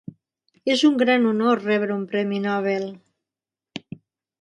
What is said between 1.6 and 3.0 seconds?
rebre un premi Nobel.